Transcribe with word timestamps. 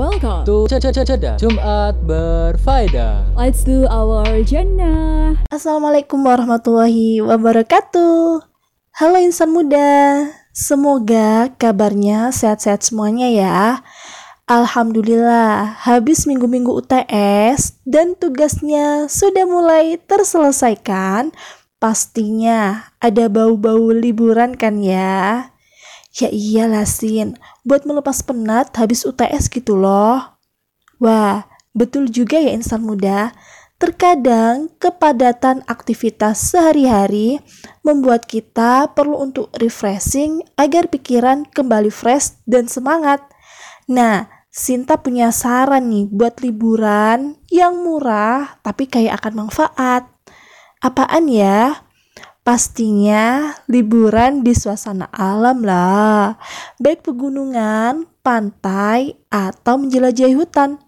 welcome 0.00 0.48
to 0.48 0.64
Ceda 0.64 1.36
Jumat 1.36 1.92
Berfaedah. 2.08 3.36
Let's 3.36 3.68
do 3.68 3.84
our 3.84 4.24
jannah. 4.48 5.36
Assalamualaikum 5.52 6.24
warahmatullahi 6.24 7.20
wabarakatuh. 7.20 8.40
Halo 8.96 9.16
insan 9.20 9.52
muda, 9.52 10.24
semoga 10.56 11.52
kabarnya 11.60 12.32
sehat-sehat 12.32 12.80
semuanya 12.80 13.28
ya. 13.28 13.58
Alhamdulillah, 14.48 15.84
habis 15.84 16.24
minggu-minggu 16.24 16.80
UTS 16.80 17.84
dan 17.84 18.16
tugasnya 18.16 19.04
sudah 19.04 19.44
mulai 19.44 20.00
terselesaikan. 20.00 21.28
Pastinya 21.76 22.88
ada 23.04 23.28
bau-bau 23.28 23.92
liburan 23.92 24.56
kan 24.56 24.80
ya? 24.80 25.52
Ya 26.16 26.26
iyalah 26.32 26.88
Sin, 26.88 27.36
buat 27.66 27.84
melepas 27.88 28.22
penat 28.24 28.72
habis 28.76 29.04
UTS 29.04 29.48
gitu 29.52 29.76
loh. 29.76 30.38
Wah, 31.00 31.48
betul 31.72 32.08
juga 32.12 32.36
ya 32.36 32.52
insan 32.52 32.84
muda. 32.84 33.32
Terkadang 33.80 34.68
kepadatan 34.76 35.64
aktivitas 35.64 36.52
sehari-hari 36.52 37.40
membuat 37.80 38.28
kita 38.28 38.92
perlu 38.92 39.16
untuk 39.24 39.48
refreshing 39.56 40.44
agar 40.60 40.92
pikiran 40.92 41.48
kembali 41.48 41.88
fresh 41.88 42.36
dan 42.44 42.68
semangat. 42.68 43.24
Nah, 43.88 44.28
Sinta 44.50 44.98
punya 44.98 45.30
saran 45.30 45.94
nih 45.94 46.10
buat 46.10 46.42
liburan 46.42 47.38
yang 47.54 47.86
murah 47.86 48.58
tapi 48.66 48.90
kayak 48.90 49.22
akan 49.22 49.46
manfaat. 49.46 50.10
Apaan 50.82 51.30
ya? 51.30 51.86
Pastinya 52.40 53.52
liburan 53.68 54.40
di 54.40 54.56
suasana 54.56 55.12
alam 55.12 55.60
lah, 55.60 56.40
baik 56.80 57.04
pegunungan, 57.04 58.08
pantai, 58.24 59.12
atau 59.28 59.76
menjelajahi 59.76 60.32
hutan. 60.32 60.80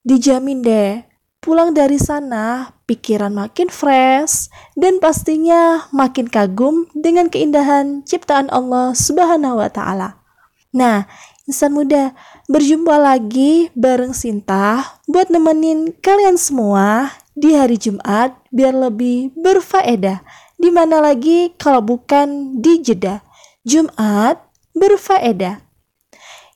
Dijamin 0.00 0.64
deh, 0.64 1.04
pulang 1.44 1.76
dari 1.76 2.00
sana 2.00 2.72
pikiran 2.88 3.30
makin 3.30 3.68
fresh 3.68 4.48
dan 4.72 4.96
pastinya 4.96 5.84
makin 5.92 6.32
kagum 6.32 6.88
dengan 6.96 7.28
keindahan 7.28 8.00
ciptaan 8.08 8.48
Allah 8.48 8.96
Subhanahu 8.96 9.60
wa 9.60 9.68
taala. 9.68 10.24
Nah, 10.72 11.04
insan 11.44 11.76
muda, 11.76 12.16
berjumpa 12.48 12.96
lagi 12.96 13.68
bareng 13.76 14.16
Sinta 14.16 14.96
buat 15.04 15.28
nemenin 15.28 15.92
kalian 16.00 16.40
semua 16.40 17.12
di 17.36 17.52
hari 17.52 17.76
Jumat 17.76 18.32
biar 18.48 18.72
lebih 18.72 19.36
berfaedah 19.36 20.24
di 20.56 20.72
mana 20.72 21.04
lagi 21.04 21.52
kalau 21.60 21.84
bukan 21.84 22.58
di 22.60 22.80
jeda 22.80 23.20
Jumat 23.62 24.40
berfaedah. 24.72 25.60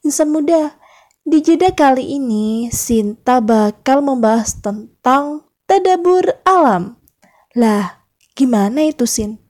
Insan 0.00 0.32
muda, 0.32 0.80
di 1.20 1.44
jeda 1.44 1.74
kali 1.74 2.16
ini 2.16 2.72
Sinta 2.72 3.44
bakal 3.44 4.00
membahas 4.00 4.56
tentang 4.56 5.44
tadabur 5.68 6.24
alam. 6.48 6.96
Lah, 7.52 8.00
gimana 8.32 8.88
itu 8.88 9.04
Sin? 9.04 9.42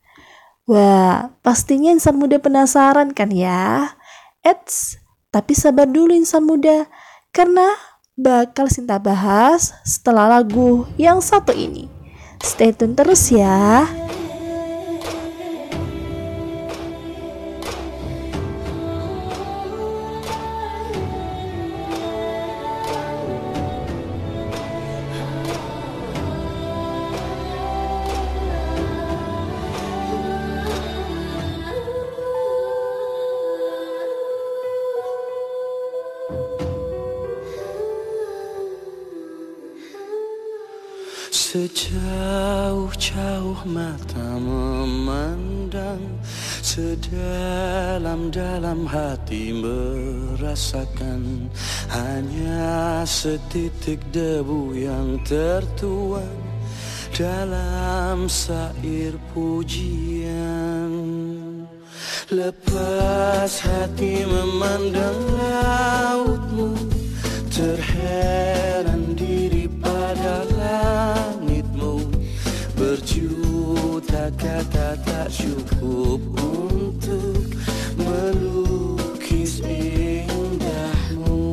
Wah, 0.66 1.34
pastinya 1.42 1.90
insan 1.94 2.18
muda 2.18 2.42
penasaran 2.42 3.14
kan 3.14 3.30
ya? 3.30 3.94
Eits, 4.42 4.98
tapi 5.30 5.54
sabar 5.54 5.86
dulu 5.86 6.14
insan 6.16 6.46
muda, 6.46 6.90
karena 7.30 7.76
bakal 8.16 8.66
Sinta 8.66 8.96
bahas 8.98 9.76
setelah 9.86 10.40
lagu 10.40 10.88
yang 10.98 11.20
satu 11.20 11.54
ini. 11.54 11.86
Stay 12.40 12.72
tune 12.72 12.96
terus 12.96 13.28
ya. 13.28 13.84
Sejauh-jauh 41.70 43.62
mata 43.62 44.42
memandang 44.42 46.02
Sedalam-dalam 46.66 48.90
hati 48.90 49.54
merasakan 49.54 51.46
Hanya 51.94 53.06
setitik 53.06 54.02
debu 54.10 54.74
yang 54.74 55.22
tertuang 55.22 56.42
Dalam 57.14 58.26
sair 58.26 59.14
pujian. 59.30 60.90
Lepas 62.34 63.62
hati 63.62 64.26
memandang 64.26 65.22
lautmu 65.38 66.74
Terheran 67.46 69.14
diri 69.14 69.70
pada 69.78 70.50
Berjuta 73.20 74.32
kata 74.32 74.96
tak 75.04 75.28
cukup 75.28 76.24
untuk 76.40 77.52
melukis 78.00 79.60
indahmu. 79.60 81.52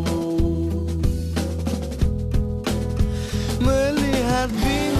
Melihat 3.59 4.47
bintang 4.55 4.96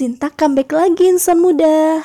Sinta 0.00 0.32
comeback 0.32 0.72
lagi 0.72 1.12
insan 1.12 1.44
muda. 1.44 2.00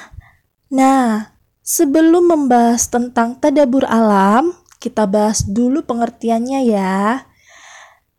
Nah, 0.68 1.32
sebelum 1.64 2.28
membahas 2.28 2.92
tentang 2.92 3.40
tadabur 3.40 3.88
alam, 3.88 4.52
kita 4.84 5.08
bahas 5.08 5.48
dulu 5.48 5.80
pengertiannya 5.80 6.76
ya. 6.76 7.24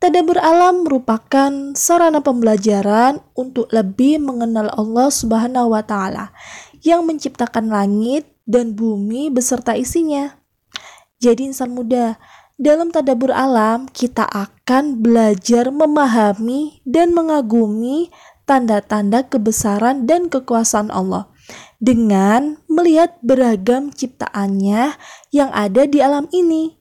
Tadabur 0.01 0.41
alam 0.41 0.89
merupakan 0.89 1.77
sarana 1.77 2.25
pembelajaran 2.25 3.21
untuk 3.37 3.69
lebih 3.69 4.17
mengenal 4.17 4.73
Allah 4.73 5.13
Subhanahu 5.13 5.77
wa 5.77 5.85
taala 5.85 6.33
yang 6.81 7.05
menciptakan 7.05 7.69
langit 7.69 8.25
dan 8.49 8.73
bumi 8.73 9.29
beserta 9.29 9.77
isinya. 9.77 10.41
Jadi 11.21 11.53
insan 11.53 11.77
muda, 11.77 12.17
dalam 12.57 12.89
tadabur 12.89 13.29
alam, 13.29 13.93
kita 13.93 14.25
akan 14.25 15.05
belajar 15.05 15.69
memahami 15.69 16.81
dan 16.89 17.13
mengagumi 17.13 18.09
tanda-tanda 18.47 19.27
kebesaran 19.27 20.07
dan 20.07 20.31
kekuasaan 20.31 20.89
Allah 20.95 21.29
dengan 21.83 22.63
melihat 22.71 23.19
beragam 23.21 23.93
ciptaannya 23.93 24.97
yang 25.35 25.51
ada 25.53 25.83
di 25.85 26.01
alam 26.01 26.31
ini. 26.31 26.79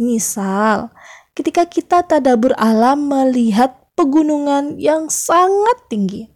Misal, 0.00 0.90
ketika 1.36 1.68
kita 1.68 2.02
tadabur 2.02 2.56
alam 2.58 3.06
melihat 3.06 3.76
pegunungan 3.94 4.80
yang 4.80 5.12
sangat 5.12 5.86
tinggi. 5.86 6.32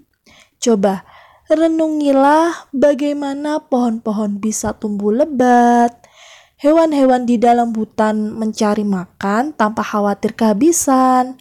Coba 0.60 1.02
renungilah 1.50 2.70
bagaimana 2.70 3.64
pohon-pohon 3.64 4.38
bisa 4.38 4.76
tumbuh 4.76 5.10
lebat, 5.10 6.06
Hewan-hewan 6.56 7.28
di 7.28 7.36
dalam 7.36 7.76
hutan 7.76 8.32
mencari 8.32 8.80
makan 8.80 9.52
tanpa 9.52 9.84
khawatir 9.84 10.32
kehabisan. 10.32 11.36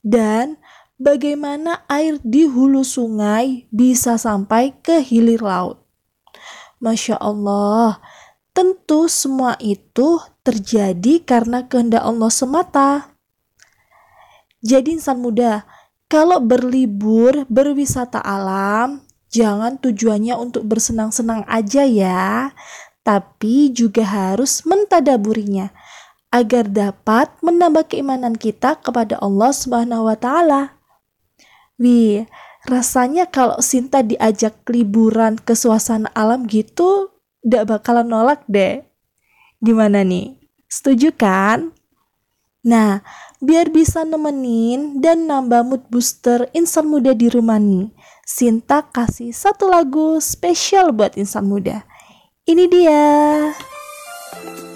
Dan 0.00 0.56
bagaimana 0.96 1.84
air 1.88 2.20
di 2.24 2.48
hulu 2.48 2.82
sungai 2.82 3.68
bisa 3.72 4.16
sampai 4.16 4.76
ke 4.80 5.00
hilir 5.00 5.44
laut. 5.44 5.80
Masya 6.80 7.16
Allah, 7.16 8.00
tentu 8.52 9.08
semua 9.08 9.56
itu 9.60 10.20
terjadi 10.44 11.24
karena 11.24 11.64
kehendak 11.64 12.04
Allah 12.04 12.32
semata. 12.32 12.90
Jadi 14.60 15.00
insan 15.00 15.20
muda, 15.20 15.64
kalau 16.08 16.38
berlibur, 16.38 17.48
berwisata 17.48 18.20
alam, 18.20 19.04
jangan 19.32 19.80
tujuannya 19.80 20.36
untuk 20.36 20.68
bersenang-senang 20.68 21.44
aja 21.48 21.84
ya, 21.84 22.52
tapi 23.06 23.70
juga 23.72 24.04
harus 24.04 24.66
mentadaburinya 24.68 25.72
agar 26.34 26.68
dapat 26.68 27.32
menambah 27.40 27.88
keimanan 27.88 28.36
kita 28.36 28.76
kepada 28.82 29.16
Allah 29.22 29.50
Subhanahu 29.54 30.10
wa 30.10 30.16
taala. 30.18 30.75
Wih, 31.76 32.24
rasanya 32.64 33.28
kalau 33.28 33.60
Sinta 33.60 34.00
diajak 34.00 34.64
liburan 34.72 35.36
ke 35.36 35.52
suasana 35.52 36.08
alam 36.16 36.48
gitu, 36.48 37.12
gak 37.44 37.68
bakalan 37.68 38.08
nolak 38.08 38.40
deh. 38.48 38.80
Gimana 39.60 40.00
nih? 40.00 40.40
Setuju 40.72 41.12
kan? 41.12 41.76
Nah, 42.66 43.04
biar 43.38 43.70
bisa 43.70 44.02
nemenin 44.02 44.98
dan 44.98 45.30
nambah 45.30 45.62
mood 45.62 45.84
booster 45.92 46.50
insan 46.50 46.90
muda 46.90 47.14
di 47.14 47.30
rumah 47.30 47.60
nih, 47.62 47.92
Sinta 48.26 48.82
kasih 48.82 49.30
satu 49.30 49.70
lagu 49.70 50.18
spesial 50.18 50.90
buat 50.90 51.14
insan 51.14 51.46
muda. 51.46 51.86
Ini 52.48 52.64
dia. 52.66 53.04
Andai 54.36 54.75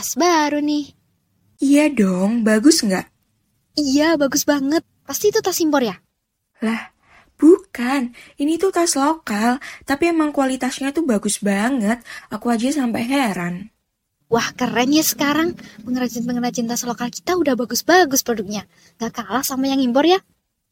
tas 0.00 0.16
baru 0.16 0.64
nih. 0.64 0.96
Iya 1.60 1.92
dong, 1.92 2.40
bagus 2.40 2.80
nggak? 2.80 3.04
Iya, 3.76 4.16
bagus 4.16 4.48
banget. 4.48 4.80
Pasti 5.04 5.28
itu 5.28 5.44
tas 5.44 5.60
impor 5.60 5.84
ya? 5.84 6.00
Lah, 6.64 6.88
bukan. 7.36 8.16
Ini 8.40 8.56
tuh 8.56 8.72
tas 8.72 8.96
lokal, 8.96 9.60
tapi 9.84 10.08
emang 10.08 10.32
kualitasnya 10.32 10.96
tuh 10.96 11.04
bagus 11.04 11.44
banget. 11.44 12.00
Aku 12.32 12.48
aja 12.48 12.72
sampai 12.72 13.04
heran. 13.04 13.68
Wah, 14.32 14.48
keren 14.56 14.88
ya 14.88 15.04
sekarang. 15.04 15.52
Pengrajin-pengrajin 15.84 16.64
tas 16.64 16.88
lokal 16.88 17.12
kita 17.12 17.36
udah 17.36 17.52
bagus-bagus 17.52 18.24
produknya. 18.24 18.64
Gak 18.96 19.20
kalah 19.20 19.44
sama 19.44 19.68
yang 19.68 19.84
impor 19.84 20.08
ya? 20.08 20.24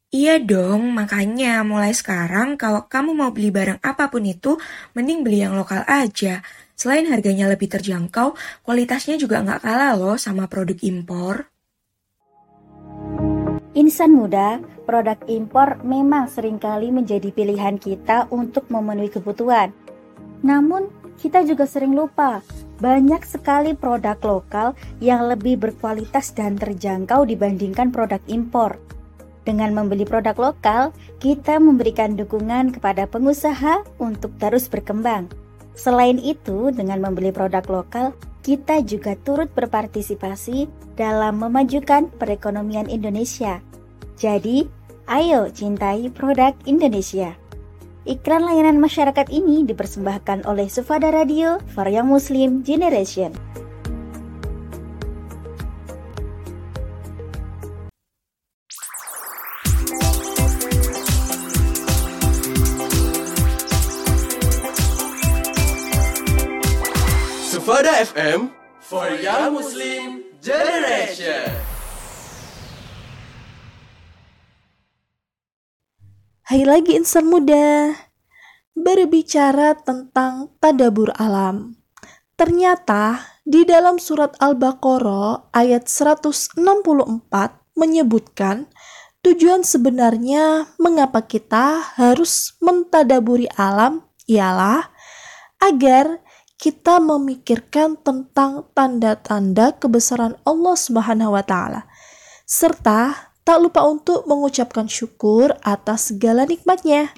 Iya 0.08 0.40
dong, 0.40 0.96
makanya 0.96 1.60
mulai 1.68 1.92
sekarang 1.92 2.56
kalau 2.56 2.88
kamu 2.88 3.12
mau 3.12 3.28
beli 3.28 3.52
barang 3.52 3.84
apa 3.84 4.08
pun 4.08 4.24
itu, 4.24 4.56
mending 4.96 5.20
beli 5.20 5.44
yang 5.44 5.52
lokal 5.52 5.84
aja. 5.84 6.40
Selain 6.78 7.10
harganya 7.10 7.50
lebih 7.50 7.66
terjangkau, 7.66 8.38
kualitasnya 8.62 9.18
juga 9.18 9.42
nggak 9.42 9.66
kalah 9.66 9.98
loh 9.98 10.14
sama 10.14 10.46
produk 10.46 10.78
impor. 10.86 11.50
Insan 13.74 14.14
muda, 14.14 14.62
produk 14.86 15.18
impor 15.26 15.82
memang 15.82 16.30
sering 16.30 16.62
kali 16.62 16.94
menjadi 16.94 17.34
pilihan 17.34 17.82
kita 17.82 18.30
untuk 18.30 18.70
memenuhi 18.70 19.10
kebutuhan. 19.10 19.74
Namun, 20.46 20.86
kita 21.18 21.42
juga 21.42 21.66
sering 21.66 21.98
lupa, 21.98 22.46
banyak 22.78 23.26
sekali 23.26 23.74
produk 23.74 24.14
lokal 24.22 24.78
yang 25.02 25.26
lebih 25.26 25.58
berkualitas 25.58 26.30
dan 26.30 26.54
terjangkau 26.54 27.26
dibandingkan 27.26 27.90
produk 27.90 28.22
impor. 28.30 28.78
Dengan 29.42 29.74
membeli 29.74 30.06
produk 30.06 30.38
lokal, 30.38 30.94
kita 31.18 31.58
memberikan 31.58 32.14
dukungan 32.14 32.70
kepada 32.70 33.10
pengusaha 33.10 33.82
untuk 33.98 34.30
terus 34.38 34.70
berkembang. 34.70 35.47
Selain 35.78 36.18
itu, 36.18 36.74
dengan 36.74 36.98
membeli 36.98 37.30
produk 37.30 37.62
lokal, 37.70 38.10
kita 38.42 38.82
juga 38.82 39.14
turut 39.22 39.46
berpartisipasi 39.54 40.66
dalam 40.98 41.38
memajukan 41.38 42.10
perekonomian 42.18 42.90
Indonesia. 42.90 43.62
Jadi, 44.18 44.66
ayo 45.06 45.46
cintai 45.54 46.10
produk 46.10 46.50
Indonesia. 46.66 47.38
Iklan 48.10 48.42
layanan 48.42 48.82
masyarakat 48.82 49.30
ini 49.30 49.62
dipersembahkan 49.62 50.50
oleh 50.50 50.66
Sufada 50.66 51.14
Radio 51.14 51.62
for 51.70 51.86
Young 51.86 52.10
Muslim 52.10 52.66
Generation. 52.66 53.30
FM 67.86 68.50
for 68.82 69.06
Young 69.22 69.54
Muslim 69.54 70.26
Generation. 70.42 71.46
Hai 76.42 76.66
lagi 76.66 76.98
insan 76.98 77.30
muda, 77.30 77.94
berbicara 78.74 79.78
tentang 79.78 80.50
tadabur 80.58 81.14
alam. 81.22 81.78
Ternyata 82.34 83.38
di 83.46 83.62
dalam 83.62 84.02
surat 84.02 84.34
Al-Baqarah 84.42 85.54
ayat 85.54 85.86
164 85.86 86.58
menyebutkan 87.78 88.66
tujuan 89.22 89.62
sebenarnya 89.62 90.74
mengapa 90.82 91.22
kita 91.22 91.94
harus 91.94 92.58
mentadaburi 92.58 93.46
alam 93.54 94.02
ialah 94.26 94.90
agar 95.62 96.26
kita 96.58 96.98
memikirkan 96.98 97.94
tentang 98.02 98.66
tanda-tanda 98.74 99.78
kebesaran 99.78 100.34
Allah 100.42 100.74
Subhanahu 100.74 101.38
wa 101.38 101.44
taala 101.46 101.86
serta 102.42 103.30
tak 103.46 103.62
lupa 103.62 103.86
untuk 103.86 104.26
mengucapkan 104.26 104.90
syukur 104.90 105.54
atas 105.64 106.12
segala 106.12 106.44
nikmatnya. 106.44 107.14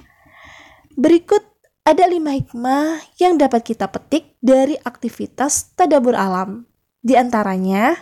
Berikut 0.95 1.43
ada 1.81 2.05
lima 2.05 2.37
hikmah 2.37 3.01
yang 3.17 3.41
dapat 3.41 3.65
kita 3.65 3.89
petik 3.89 4.37
dari 4.39 4.77
aktivitas 4.77 5.73
tadabur 5.73 6.13
alam. 6.13 6.69
Di 7.01 7.17
antaranya, 7.17 7.97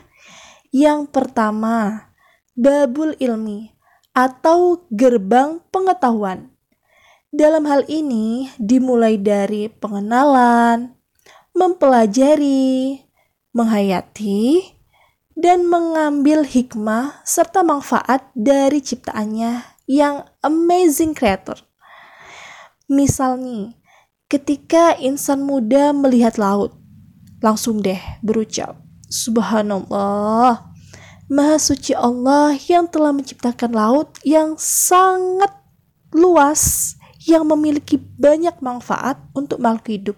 yang 0.69 1.07
pertama, 1.07 2.11
babul 2.53 3.15
ilmi 3.17 3.71
atau 4.11 4.83
gerbang 4.91 5.63
pengetahuan. 5.71 6.51
Dalam 7.31 7.63
hal 7.69 7.87
ini 7.87 8.51
dimulai 8.59 9.15
dari 9.15 9.71
pengenalan, 9.71 10.98
mempelajari, 11.59 13.03
menghayati, 13.51 14.63
dan 15.35 15.67
mengambil 15.67 16.47
hikmah 16.47 17.19
serta 17.27 17.67
manfaat 17.67 18.31
dari 18.31 18.79
ciptaannya 18.79 19.67
yang 19.83 20.23
amazing 20.39 21.11
creator. 21.11 21.59
Misal 22.87 23.35
nih, 23.43 23.75
ketika 24.31 24.95
insan 24.95 25.43
muda 25.43 25.91
melihat 25.91 26.39
laut, 26.39 26.79
langsung 27.43 27.83
deh 27.83 27.99
berucap, 28.23 28.79
Subhanallah, 29.11 30.69
Maha 31.29 31.61
suci 31.61 31.93
Allah 31.93 32.57
yang 32.57 32.89
telah 32.89 33.13
menciptakan 33.13 33.69
laut 33.69 34.17
yang 34.25 34.57
sangat 34.57 35.53
luas, 36.09 36.95
yang 37.21 37.45
memiliki 37.45 38.01
banyak 38.01 38.57
manfaat 38.65 39.21
untuk 39.37 39.61
makhluk 39.61 39.85
hidup. 39.93 40.17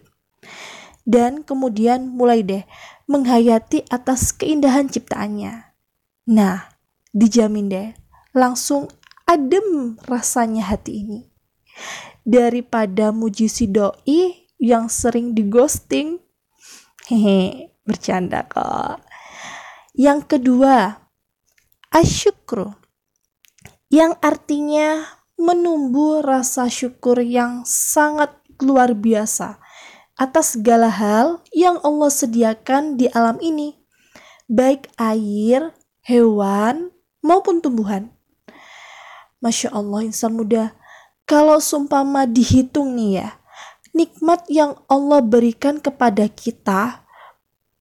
Dan 1.02 1.42
kemudian 1.42 2.14
mulai 2.14 2.46
deh 2.46 2.64
menghayati 3.10 3.90
atas 3.90 4.32
keindahan 4.32 4.88
ciptaannya. 4.88 5.74
Nah, 6.30 6.78
dijamin 7.12 7.68
deh, 7.68 7.90
langsung 8.32 8.88
adem 9.26 9.98
rasanya 10.06 10.70
hati 10.72 11.04
ini. 11.04 11.20
Daripada 12.22 13.10
muji 13.10 13.50
si 13.50 13.66
doi 13.66 14.48
yang 14.62 14.88
sering 14.88 15.34
digosting. 15.34 16.22
Hehe, 17.10 17.74
bercanda 17.82 18.46
kok. 18.46 19.02
Yang 19.98 20.38
kedua, 20.38 21.02
asyukru. 21.92 22.72
Yang 23.92 24.16
artinya 24.24 25.20
menumbuh 25.36 26.22
rasa 26.22 26.70
syukur 26.70 27.20
yang 27.26 27.66
sangat 27.66 28.32
luar 28.62 28.94
biasa 28.94 29.61
atas 30.22 30.54
segala 30.54 30.86
hal 30.86 31.42
yang 31.50 31.82
Allah 31.82 32.14
sediakan 32.14 32.94
di 32.94 33.10
alam 33.10 33.42
ini, 33.42 33.74
baik 34.46 34.94
air, 35.02 35.74
hewan, 36.06 36.94
maupun 37.26 37.58
tumbuhan. 37.58 38.14
Masya 39.42 39.74
Allah 39.74 40.06
insan 40.06 40.38
muda, 40.38 40.78
kalau 41.26 41.58
sumpama 41.58 42.30
dihitung 42.30 42.94
nih 42.94 43.26
ya, 43.26 43.30
nikmat 43.98 44.46
yang 44.46 44.78
Allah 44.86 45.26
berikan 45.26 45.82
kepada 45.82 46.30
kita 46.30 47.02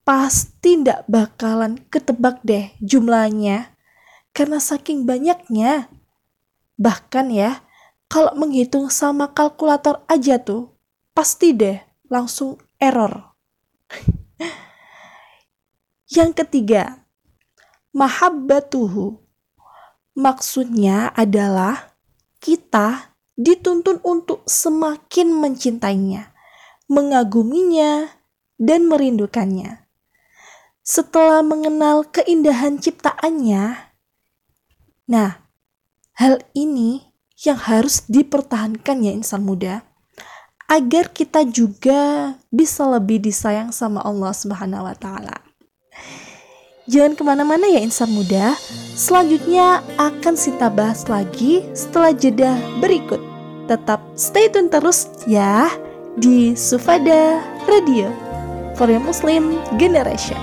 pasti 0.01 0.81
tidak 0.81 1.05
bakalan 1.05 1.77
ketebak 1.93 2.41
deh 2.41 2.73
jumlahnya 2.81 3.77
karena 4.33 4.57
saking 4.57 5.05
banyaknya. 5.05 5.93
Bahkan 6.81 7.29
ya, 7.29 7.61
kalau 8.09 8.33
menghitung 8.33 8.89
sama 8.89 9.29
kalkulator 9.29 10.01
aja 10.09 10.41
tuh, 10.41 10.73
pasti 11.13 11.53
deh 11.53 11.90
langsung 12.11 12.59
error. 12.75 13.31
Yang 16.11 16.43
ketiga, 16.43 17.07
mahabbatuhu. 17.95 19.23
Maksudnya 20.11 21.15
adalah 21.15 21.95
kita 22.43 23.15
dituntun 23.39 24.03
untuk 24.03 24.43
semakin 24.43 25.31
mencintainya, 25.31 26.35
mengaguminya, 26.91 28.11
dan 28.59 28.91
merindukannya. 28.91 29.87
Setelah 30.83 31.39
mengenal 31.39 32.03
keindahan 32.11 32.75
ciptaannya, 32.75 33.87
nah, 35.07 35.47
hal 36.19 36.43
ini 36.51 37.15
yang 37.39 37.57
harus 37.57 38.03
dipertahankan 38.11 38.99
ya 38.99 39.15
insan 39.15 39.47
muda 39.47 39.87
agar 40.71 41.11
kita 41.11 41.43
juga 41.43 42.31
bisa 42.47 42.87
lebih 42.87 43.19
disayang 43.19 43.75
sama 43.75 43.99
Allah 44.07 44.31
Subhanahu 44.31 44.87
wa 44.87 44.95
Ta'ala. 44.95 45.35
Jangan 46.87 47.19
ke 47.19 47.23
mana-mana 47.27 47.67
ya 47.67 47.83
insan 47.83 48.07
muda, 48.15 48.55
selanjutnya 48.95 49.83
akan 49.99 50.33
kita 50.39 50.71
bahas 50.71 51.03
lagi 51.11 51.67
setelah 51.75 52.15
jeda 52.15 52.55
berikut. 52.79 53.19
Tetap 53.67 53.99
stay 54.15 54.47
tune 54.47 54.71
terus 54.71 55.11
ya 55.27 55.67
di 56.15 56.55
Sufada 56.55 57.43
Radio 57.67 58.07
for 58.79 58.87
your 58.87 59.03
Muslim 59.03 59.59
Generation. 59.75 60.39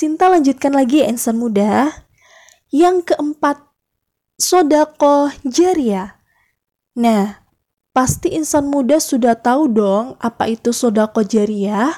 Sinta 0.00 0.32
lanjutkan 0.32 0.72
lagi 0.72 1.04
ya 1.04 1.12
insan 1.12 1.36
muda. 1.36 1.92
Yang 2.72 3.12
keempat, 3.12 3.60
sodako 4.40 5.28
jariah. 5.44 6.16
Nah, 6.96 7.44
pasti 7.92 8.32
insan 8.32 8.72
muda 8.72 8.96
sudah 8.96 9.36
tahu 9.36 9.68
dong 9.68 10.16
apa 10.16 10.48
itu 10.48 10.72
sodako 10.72 11.20
jariah. 11.20 11.92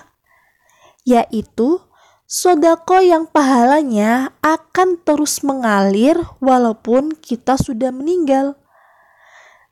Yaitu 1.06 1.78
sodako 2.26 2.98
yang 2.98 3.30
pahalanya 3.30 4.34
akan 4.42 4.98
terus 5.06 5.46
mengalir 5.46 6.18
walaupun 6.42 7.14
kita 7.14 7.54
sudah 7.54 7.94
meninggal. 7.94 8.58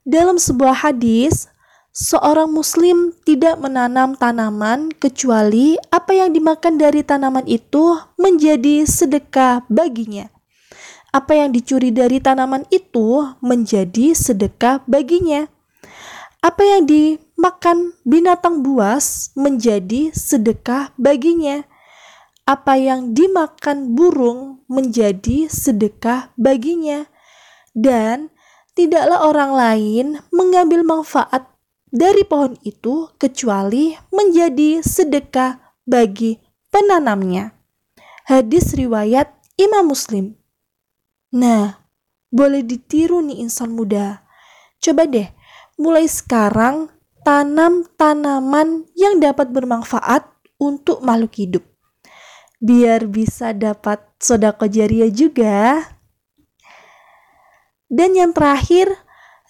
Dalam 0.06 0.38
sebuah 0.38 0.86
hadis, 0.86 1.49
seorang 1.90 2.54
muslim 2.54 3.10
tidak 3.26 3.58
menanam 3.58 4.14
tanaman 4.14 4.94
kecuali 4.94 5.74
apa 5.90 6.14
yang 6.14 6.30
dimakan 6.30 6.78
dari 6.78 7.02
tanaman 7.02 7.46
itu 7.50 7.98
menjadi 8.14 8.86
sedekah 8.86 9.66
baginya. 9.66 10.30
Apa 11.10 11.34
yang 11.34 11.50
dicuri 11.50 11.90
dari 11.90 12.22
tanaman 12.22 12.62
itu 12.70 13.26
menjadi 13.42 14.14
sedekah 14.14 14.86
baginya. 14.86 15.50
Apa 16.40 16.62
yang 16.62 16.86
dimakan 16.86 17.98
binatang 18.06 18.62
buas 18.62 19.34
menjadi 19.34 20.14
sedekah 20.14 20.94
baginya. 20.94 21.66
Apa 22.46 22.78
yang 22.78 23.10
dimakan 23.10 23.98
burung 23.98 24.62
menjadi 24.70 25.50
sedekah 25.50 26.30
baginya. 26.38 27.10
Dan 27.74 28.30
tidaklah 28.78 29.26
orang 29.26 29.52
lain 29.52 30.06
mengambil 30.30 30.86
manfaat 30.86 31.50
dari 31.90 32.22
pohon 32.22 32.54
itu 32.62 33.10
kecuali 33.18 33.94
menjadi 34.14 34.82
sedekah 34.82 35.58
bagi 35.82 36.38
penanamnya. 36.70 37.50
Hadis 38.30 38.78
riwayat 38.78 39.26
Imam 39.58 39.90
Muslim. 39.90 40.38
Nah, 41.34 41.82
boleh 42.30 42.62
ditiru 42.62 43.22
nih 43.26 43.42
insan 43.42 43.74
muda. 43.74 44.22
Coba 44.78 45.06
deh, 45.06 45.26
mulai 45.76 46.06
sekarang 46.06 46.94
tanam 47.26 47.84
tanaman 47.98 48.86
yang 48.94 49.18
dapat 49.18 49.50
bermanfaat 49.50 50.30
untuk 50.62 51.02
makhluk 51.02 51.34
hidup. 51.36 51.64
Biar 52.62 53.10
bisa 53.10 53.50
dapat 53.50 53.98
sodako 54.22 54.70
jariah 54.70 55.10
juga. 55.10 55.90
Dan 57.90 58.14
yang 58.14 58.30
terakhir, 58.30 58.94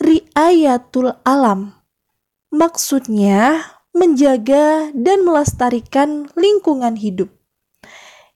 riayatul 0.01 1.13
alam. 1.27 1.80
Maksudnya, 2.51 3.63
menjaga 3.95 4.91
dan 4.95 5.23
melestarikan 5.27 6.31
lingkungan 6.35 6.99
hidup. 6.99 7.31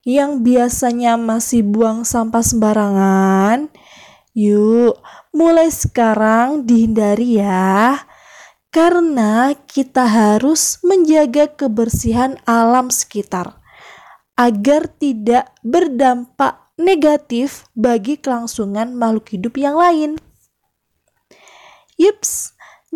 Yang 0.07 0.31
biasanya 0.43 1.19
masih 1.19 1.65
buang 1.67 2.07
sampah 2.07 2.43
sembarangan, 2.45 3.67
yuk 4.31 4.99
mulai 5.35 5.67
sekarang 5.67 6.63
dihindari 6.63 7.43
ya. 7.43 8.03
karena 8.75 9.55
kita 9.71 10.03
harus 10.03 10.83
menjaga 10.83 11.47
kebersihan 11.47 12.35
alam 12.43 12.91
sekitar 12.91 13.55
agar 14.35 14.91
tidak 14.99 15.47
berdampak 15.63 16.59
negatif 16.75 17.71
bagi 17.71 18.19
kelangsungan 18.19 18.91
makhluk 18.91 19.31
hidup 19.31 19.55
yang 19.55 19.79
lain. 19.79 20.19
Yups, 21.95 22.54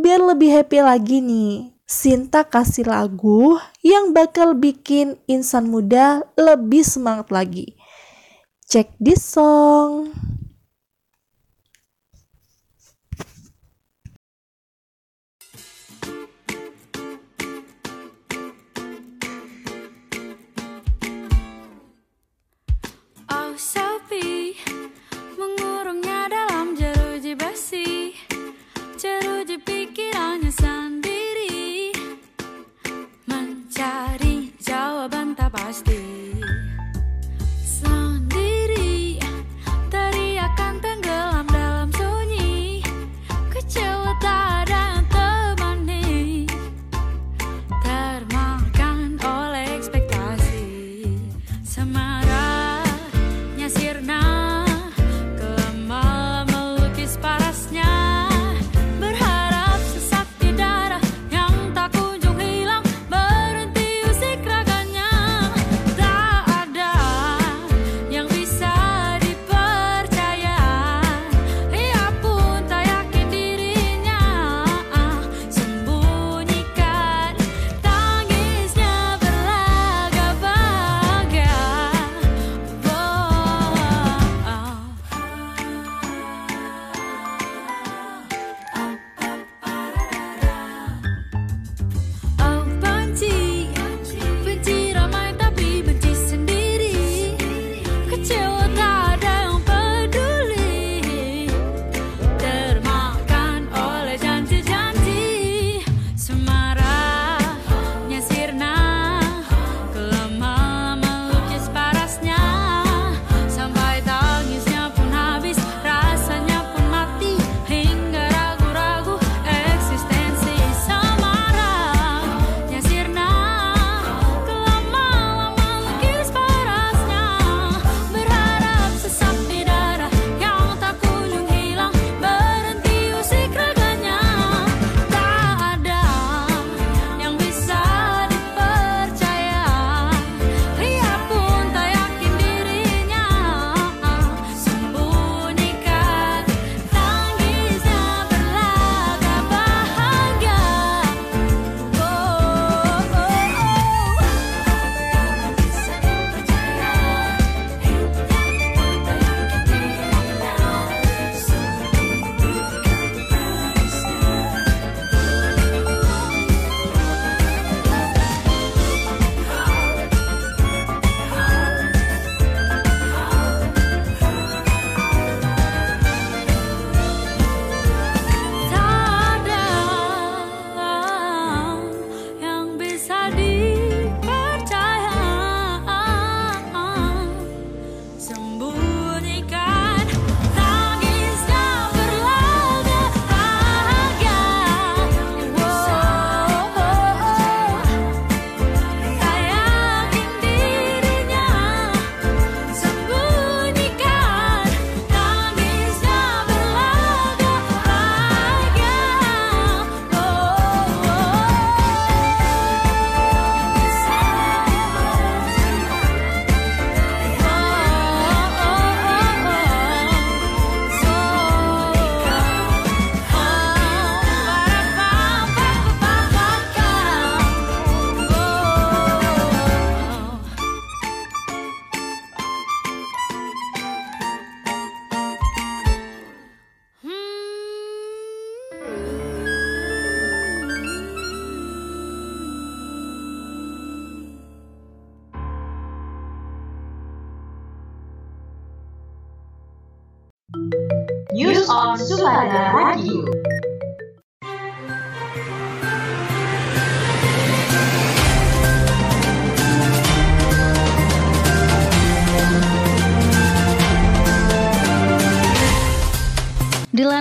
biar 0.10 0.26
lebih 0.26 0.50
happy 0.50 0.82
lagi 0.82 1.22
nih, 1.22 1.70
Sinta 1.86 2.42
kasih 2.42 2.90
lagu 2.90 3.62
yang 3.86 4.10
bakal 4.10 4.58
bikin 4.58 5.22
insan 5.30 5.70
muda 5.70 6.26
lebih 6.34 6.82
semangat 6.82 7.30
lagi. 7.30 7.78
Check 8.66 8.90
this 8.98 9.22
song. 9.22 10.10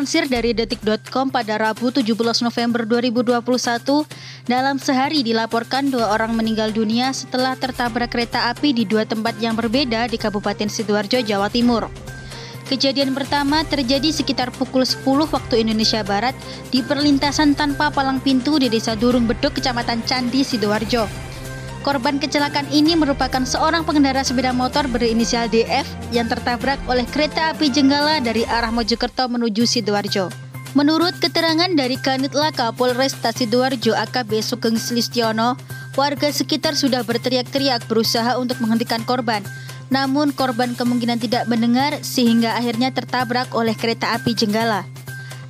Dilansir 0.08 0.32
dari 0.32 0.56
detik.com 0.56 1.28
pada 1.28 1.60
Rabu 1.60 1.92
17 1.92 2.16
November 2.40 2.88
2021, 2.88 4.08
dalam 4.48 4.80
sehari 4.80 5.20
dilaporkan 5.20 5.92
dua 5.92 6.16
orang 6.16 6.32
meninggal 6.32 6.72
dunia 6.72 7.12
setelah 7.12 7.52
tertabrak 7.60 8.08
kereta 8.08 8.48
api 8.48 8.72
di 8.72 8.88
dua 8.88 9.04
tempat 9.04 9.36
yang 9.36 9.52
berbeda 9.52 10.08
di 10.08 10.16
Kabupaten 10.16 10.72
Sidoarjo, 10.72 11.20
Jawa 11.20 11.52
Timur. 11.52 11.92
Kejadian 12.72 13.12
pertama 13.12 13.60
terjadi 13.68 14.08
sekitar 14.08 14.48
pukul 14.48 14.88
10 14.88 15.04
waktu 15.28 15.60
Indonesia 15.60 16.00
Barat 16.00 16.32
di 16.72 16.80
perlintasan 16.80 17.52
tanpa 17.52 17.92
palang 17.92 18.24
pintu 18.24 18.56
di 18.56 18.72
Desa 18.72 18.96
Durung 18.96 19.28
Bedok, 19.28 19.60
Kecamatan 19.60 20.08
Candi, 20.08 20.40
Sidoarjo. 20.40 21.27
Korban 21.88 22.20
kecelakaan 22.20 22.68
ini 22.68 22.92
merupakan 23.01 23.48
seorang 23.48 23.81
pengendara 23.81 24.20
sepeda 24.20 24.53
motor 24.53 24.85
berinisial 24.92 25.48
DF 25.48 25.88
yang 26.12 26.29
tertabrak 26.29 26.77
oleh 26.85 27.09
kereta 27.09 27.57
api 27.57 27.72
Jenggala 27.72 28.20
dari 28.20 28.44
arah 28.44 28.68
Mojokerto 28.68 29.24
menuju 29.24 29.64
Sidoarjo. 29.64 30.29
Menurut 30.77 31.16
keterangan 31.16 31.72
dari 31.72 31.96
Kanit 31.96 32.37
Laka 32.37 32.77
Polres 32.77 33.16
Sidoarjo 33.16 33.96
AKB 33.96 34.44
Sugeng 34.44 34.77
Slistiono, 34.77 35.57
warga 35.96 36.29
sekitar 36.29 36.77
sudah 36.77 37.01
berteriak-teriak 37.09 37.88
berusaha 37.88 38.37
untuk 38.37 38.61
menghentikan 38.61 39.01
korban. 39.09 39.40
Namun 39.88 40.37
korban 40.37 40.77
kemungkinan 40.77 41.24
tidak 41.24 41.48
mendengar 41.48 42.05
sehingga 42.05 42.53
akhirnya 42.53 42.92
tertabrak 42.92 43.48
oleh 43.57 43.72
kereta 43.72 44.12
api 44.12 44.37
Jenggala. 44.37 44.85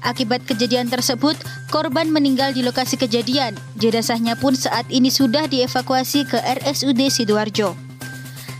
Akibat 0.03 0.47
kejadian 0.47 0.87
tersebut, 0.87 1.35
korban 1.75 2.09
meninggal 2.09 2.55
di 2.55 2.63
lokasi 2.63 2.95
kejadian. 2.95 3.59
Jenazahnya 3.75 4.39
pun 4.39 4.55
saat 4.55 4.87
ini 4.89 5.11
sudah 5.11 5.51
dievakuasi 5.51 6.27
ke 6.31 6.39
RSUD 6.39 7.11
Sidoarjo. 7.11 7.75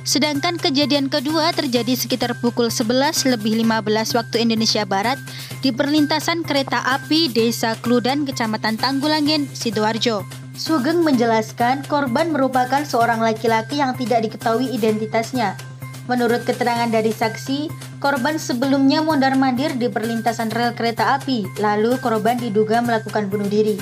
Sedangkan 0.09 0.57
kejadian 0.57 1.13
kedua 1.13 1.53
terjadi 1.53 1.93
sekitar 1.93 2.33
pukul 2.41 2.73
11 2.73 3.29
lebih 3.29 3.61
15 3.61 4.17
waktu 4.17 4.41
Indonesia 4.41 4.89
Barat 4.89 5.21
di 5.61 5.69
perlintasan 5.69 6.49
kereta 6.49 6.81
api 6.81 7.29
Desa 7.29 7.77
Kludan, 7.77 8.25
Kecamatan 8.25 8.81
Tanggulangen, 8.81 9.45
Sidoarjo. 9.53 10.25
Sugeng 10.57 11.05
menjelaskan 11.05 11.85
korban 11.87 12.33
merupakan 12.33 12.83
seorang 12.89 13.21
laki-laki 13.21 13.85
yang 13.85 13.95
tidak 13.95 14.27
diketahui 14.27 14.73
identitasnya. 14.73 15.68
Menurut 16.09 16.49
keterangan 16.49 16.89
dari 16.89 17.13
saksi, 17.13 17.69
korban 18.01 18.41
sebelumnya 18.41 19.05
mondar-mandir 19.05 19.77
di 19.77 19.93
perlintasan 19.93 20.49
rel 20.49 20.73
kereta 20.73 21.21
api, 21.21 21.45
lalu 21.61 22.01
korban 22.01 22.41
diduga 22.41 22.81
melakukan 22.81 23.29
bunuh 23.29 23.45
diri. 23.45 23.77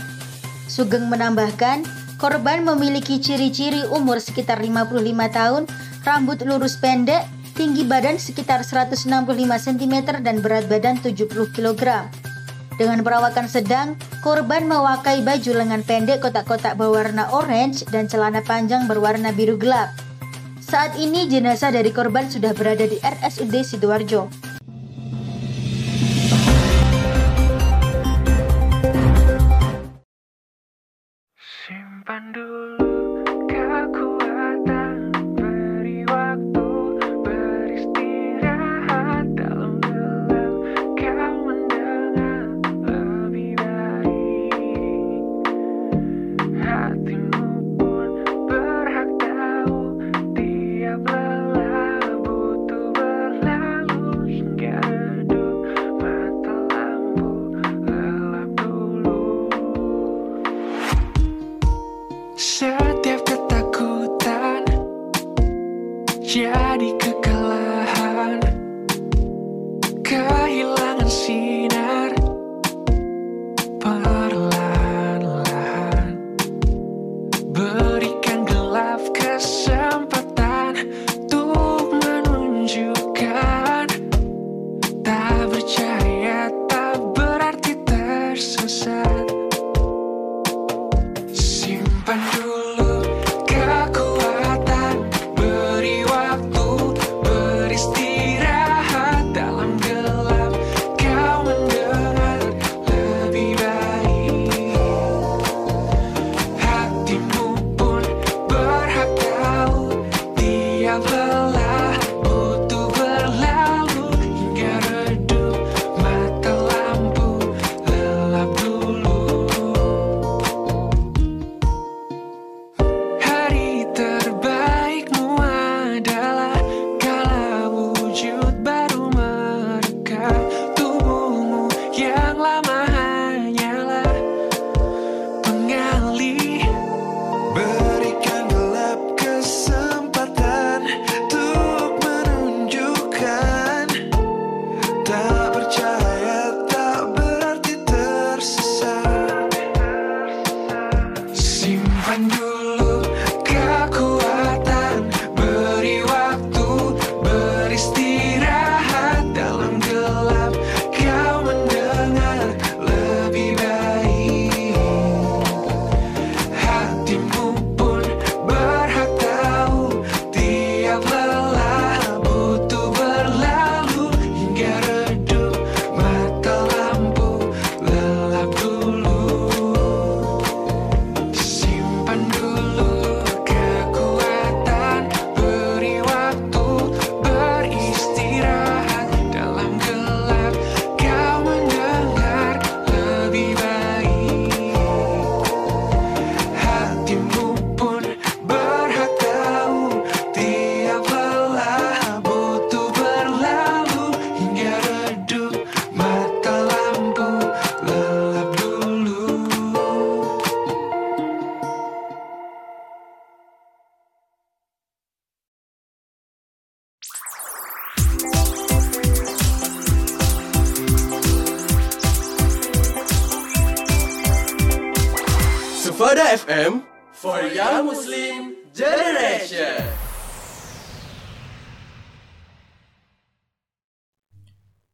Sugeng 0.67 1.07
menambahkan, 1.07 1.87
korban 2.19 2.67
memiliki 2.67 3.23
ciri-ciri 3.23 3.87
umur 3.95 4.19
sekitar 4.19 4.59
55 4.59 5.07
tahun, 5.31 5.63
rambut 6.03 6.43
lurus 6.43 6.75
pendek, 6.83 7.23
tinggi 7.55 7.87
badan 7.87 8.19
sekitar 8.19 8.67
165 8.67 9.07
cm 9.39 9.95
dan 10.19 10.43
berat 10.43 10.67
badan 10.67 10.99
70 10.99 11.31
kg. 11.55 12.11
Dengan 12.77 13.01
perawakan 13.07 13.47
sedang, 13.49 13.95
korban 14.21 14.67
memakai 14.67 15.23
baju 15.23 15.63
lengan 15.63 15.81
pendek 15.87 16.21
kotak-kotak 16.21 16.75
berwarna 16.75 17.31
orange 17.33 17.87
dan 17.89 18.11
celana 18.11 18.43
panjang 18.43 18.85
berwarna 18.85 19.31
biru 19.33 19.57
gelap. 19.57 20.06
Saat 20.67 20.99
ini 20.99 21.31
jenazah 21.31 21.71
dari 21.71 21.95
korban 21.95 22.27
sudah 22.27 22.51
berada 22.51 22.83
di 22.91 22.99
RSUD 22.99 23.55
Sidoarjo. 23.63 24.56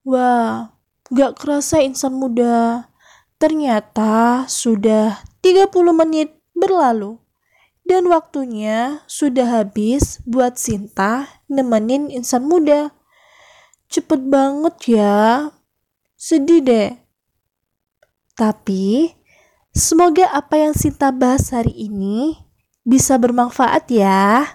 Wah, 0.02 0.74
gak 1.14 1.38
kerasa 1.38 1.78
insan 1.78 2.18
muda. 2.18 2.90
Ternyata 3.38 4.46
sudah 4.50 5.22
30 5.46 5.70
menit 5.94 6.34
berlalu. 6.58 7.22
Dan 7.82 8.06
waktunya 8.10 9.02
sudah 9.10 9.62
habis 9.62 10.22
buat 10.22 10.58
Sinta 10.58 11.26
nemenin 11.50 12.10
insan 12.10 12.46
muda. 12.46 12.94
Cepet 13.90 14.26
banget 14.26 14.76
ya. 14.98 15.50
Sedih 16.14 16.62
deh. 16.62 16.90
Tapi, 18.38 19.14
semoga 19.74 20.30
apa 20.30 20.62
yang 20.66 20.74
Sinta 20.74 21.10
bahas 21.10 21.50
hari 21.50 21.74
ini 21.74 22.38
bisa 22.82 23.18
bermanfaat 23.18 23.86
ya. 23.90 24.54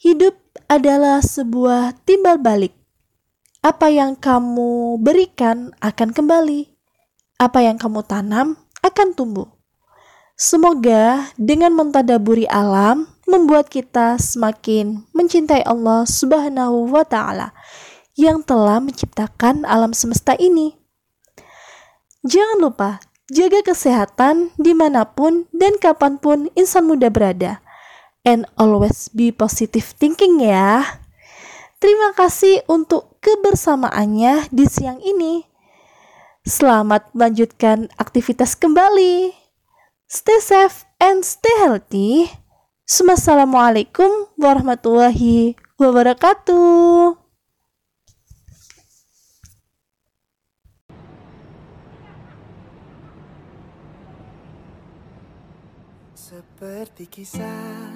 Hidup 0.00 0.36
adalah 0.68 1.24
sebuah 1.24 1.96
timbal 2.04 2.36
balik. 2.36 2.83
Apa 3.64 3.88
yang 3.88 4.12
kamu 4.12 5.00
berikan 5.00 5.72
akan 5.80 6.12
kembali. 6.12 6.68
Apa 7.40 7.64
yang 7.64 7.80
kamu 7.80 8.04
tanam 8.04 8.60
akan 8.84 9.16
tumbuh. 9.16 9.48
Semoga 10.36 11.32
dengan 11.40 11.72
mentadaburi 11.72 12.44
alam 12.44 13.08
membuat 13.24 13.72
kita 13.72 14.20
semakin 14.20 15.08
mencintai 15.16 15.64
Allah 15.64 16.04
Subhanahu 16.04 16.92
wa 16.92 17.08
taala 17.08 17.56
yang 18.20 18.44
telah 18.44 18.84
menciptakan 18.84 19.64
alam 19.64 19.96
semesta 19.96 20.36
ini. 20.36 20.76
Jangan 22.20 22.60
lupa 22.60 23.00
jaga 23.32 23.64
kesehatan 23.64 24.52
di 24.60 24.76
mana 24.76 25.08
pun 25.08 25.48
dan 25.56 25.80
kapan 25.80 26.20
pun 26.20 26.52
insan 26.52 26.84
muda 26.84 27.08
berada. 27.08 27.64
And 28.28 28.44
always 28.60 29.08
be 29.08 29.32
positive 29.32 29.96
thinking 29.96 30.44
ya. 30.44 31.00
Terima 31.80 32.12
kasih 32.12 32.64
untuk 32.68 33.13
kebersamaannya 33.24 34.52
di 34.52 34.68
siang 34.68 35.00
ini. 35.00 35.48
Selamat 36.44 37.08
melanjutkan 37.16 37.88
aktivitas 37.96 38.52
kembali. 38.52 39.32
Stay 40.04 40.44
safe 40.44 40.84
and 41.00 41.24
stay 41.24 41.56
healthy. 41.64 42.28
Assalamualaikum 42.84 44.28
warahmatullahi 44.36 45.56
wabarakatuh. 45.80 47.16
Seperti 56.12 57.08
kisah 57.08 57.88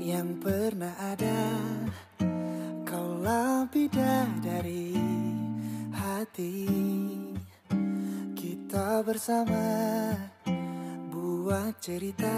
yang 0.00 0.40
pernah 0.40 0.96
ada 0.96 1.36
Kaulah 3.22 3.70
bidadari 3.70 4.98
hati. 5.94 6.66
Kita 8.34 8.98
bersama 9.06 9.62
buat 11.06 11.70
cerita 11.78 12.34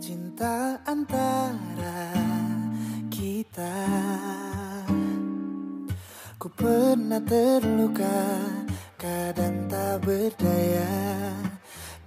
Cinta 0.00 0.80
antara 0.88 2.16
kita. 3.12 3.76
Ku 6.40 6.48
pernah 6.56 7.20
terluka 7.20 8.40
Kadang 8.96 9.68
tak 9.68 10.00
berdaya. 10.00 10.96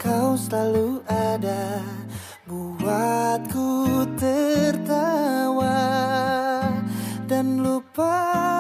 Kau 0.01 0.33
selalu 0.33 1.05
ada 1.05 1.77
Buatku 2.49 4.01
tertawa 4.17 6.08
Dan 7.99 8.58